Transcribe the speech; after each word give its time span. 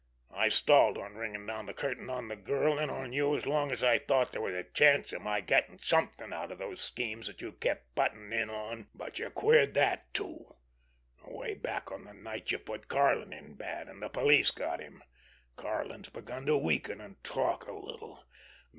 I 0.33 0.49
stalled 0.49 0.97
on 0.97 1.13
ringing 1.13 1.45
down 1.45 1.67
the 1.67 1.75
curtain 1.75 2.09
on 2.09 2.27
the 2.27 2.35
girl 2.35 2.79
and 2.79 2.89
on 2.89 3.13
you 3.13 3.35
as 3.35 3.45
long 3.45 3.71
as 3.71 3.83
I 3.83 3.99
thought 3.99 4.31
there 4.31 4.41
was 4.41 4.55
a 4.55 4.63
chance 4.63 5.13
of 5.13 5.21
my 5.21 5.41
getting 5.41 5.77
something 5.77 6.33
out 6.33 6.51
of 6.51 6.57
those 6.57 6.81
schemes 6.81 7.27
that 7.27 7.39
you 7.39 7.51
kept 7.51 7.93
butting 7.93 8.33
in 8.33 8.49
on. 8.49 8.87
But 8.95 9.19
you 9.19 9.29
queered 9.29 9.75
that, 9.75 10.11
too, 10.11 10.55
away 11.23 11.53
back 11.53 11.91
on 11.91 12.05
the 12.05 12.15
night 12.15 12.49
you 12.49 12.57
put 12.57 12.87
Karlin 12.87 13.31
in 13.31 13.53
bad, 13.53 13.87
and 13.87 14.01
the 14.01 14.09
police 14.09 14.49
got 14.49 14.79
him. 14.79 15.03
Karlin's 15.55 16.09
begun 16.09 16.47
to 16.47 16.57
weaken 16.57 16.99
and 16.99 17.23
talk 17.23 17.67
a 17.67 17.71
little. 17.73 18.25